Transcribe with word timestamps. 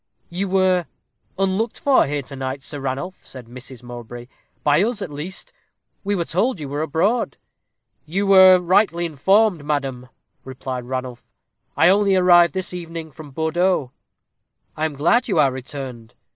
"You 0.29 0.49
were 0.49 0.87
unlooked 1.37 1.79
for 1.79 2.07
here 2.07 2.23
to 2.23 2.35
night, 2.35 2.63
Sir 2.63 2.79
Ranulph," 2.79 3.21
said 3.23 3.45
Mrs. 3.45 3.83
Mowbray; 3.83 4.25
"by 4.63 4.81
us, 4.81 4.99
at 5.03 5.11
least: 5.11 5.53
we 6.03 6.15
were 6.15 6.25
told 6.25 6.59
you 6.59 6.67
were 6.67 6.81
abroad." 6.81 7.37
"You 8.07 8.25
were 8.25 8.57
rightly 8.57 9.05
informed, 9.05 9.63
madam," 9.63 10.09
replied 10.43 10.85
Ranulph. 10.85 11.23
"I 11.77 11.89
only 11.89 12.15
arrived 12.15 12.55
this 12.55 12.73
evening 12.73 13.11
from 13.11 13.29
Bordeaux." 13.29 13.91
"I 14.75 14.85
am 14.85 14.95
glad 14.95 15.27
you 15.27 15.37
are 15.37 15.51
returned. 15.51 16.15